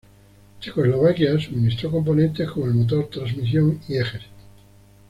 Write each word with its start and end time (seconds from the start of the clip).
Checoslovaquia 0.59 1.39
suministró 1.39 1.91
componentes 1.91 2.49
como 2.49 2.65
el 2.65 2.73
motor, 2.73 3.05
transmisión 3.07 3.79
y 3.87 3.97
ejes. 3.97 4.23